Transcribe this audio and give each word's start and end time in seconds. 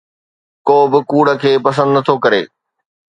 ڪو 0.67 0.77
به 0.91 0.99
ڪوڙ 1.11 1.25
کي 1.41 1.51
پسند 1.65 1.89
نٿو 1.95 2.15
ڪري 2.23 2.41